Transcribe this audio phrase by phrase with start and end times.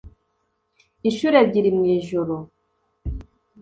[1.07, 2.35] Inshuro ebyiri mu ijoro